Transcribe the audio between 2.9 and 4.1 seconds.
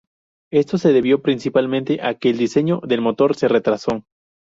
motor se retrasó.